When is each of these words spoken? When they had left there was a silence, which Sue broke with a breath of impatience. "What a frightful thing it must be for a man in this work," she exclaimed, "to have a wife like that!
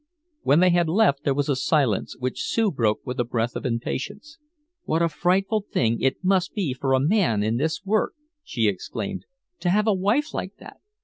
When 0.41 0.61
they 0.61 0.71
had 0.71 0.89
left 0.89 1.23
there 1.23 1.33
was 1.35 1.47
a 1.47 1.55
silence, 1.55 2.17
which 2.17 2.41
Sue 2.43 2.71
broke 2.71 3.05
with 3.05 3.19
a 3.19 3.23
breath 3.23 3.55
of 3.55 3.67
impatience. 3.67 4.39
"What 4.83 5.03
a 5.03 5.07
frightful 5.07 5.63
thing 5.71 6.01
it 6.01 6.23
must 6.23 6.55
be 6.55 6.73
for 6.73 6.95
a 6.95 6.99
man 6.99 7.43
in 7.43 7.57
this 7.57 7.85
work," 7.85 8.15
she 8.43 8.67
exclaimed, 8.67 9.27
"to 9.59 9.69
have 9.69 9.85
a 9.85 9.93
wife 9.93 10.33
like 10.33 10.55
that! 10.57 10.77